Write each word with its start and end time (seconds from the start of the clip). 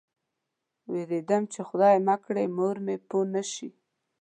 وېرېدم 0.91 1.43
چې 1.53 1.59
خدای 1.69 1.95
مه 2.07 2.15
کړه 2.23 2.43
مور 2.57 2.75
مې 2.85 2.95
پوه 3.07 3.25
نه 3.33 3.43
شي. 3.51 3.69